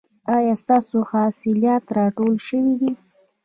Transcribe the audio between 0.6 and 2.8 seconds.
ستاسو حاصلات راټول شوي